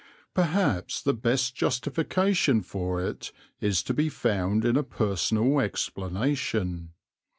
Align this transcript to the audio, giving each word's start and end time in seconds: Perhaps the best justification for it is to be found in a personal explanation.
Perhaps 0.33 1.03
the 1.03 1.13
best 1.13 1.53
justification 1.53 2.63
for 2.63 2.99
it 2.99 3.31
is 3.59 3.83
to 3.83 3.93
be 3.93 4.09
found 4.09 4.65
in 4.65 4.75
a 4.75 4.81
personal 4.81 5.59
explanation. 5.59 6.89